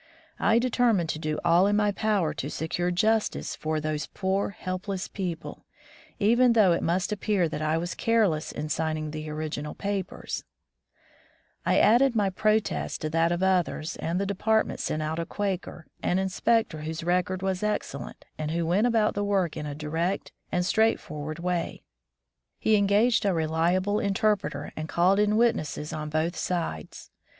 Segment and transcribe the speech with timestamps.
[0.39, 5.07] I determined to do all in my power to secure justice for those poor, helpless
[5.07, 5.63] people,
[6.17, 10.43] even though it must appear that I was careless in signing the original papers.
[10.43, 10.53] ISO War toith
[10.89, 15.19] the Politicians I added my protest to that of others, and the department sent out
[15.19, 19.67] a Quaker, an inspector whose record was excellent and who went about the work in
[19.67, 21.83] a direct and straightforward way.
[22.57, 27.11] He engaged a reliable interpreter, and called in witnesses on both sides.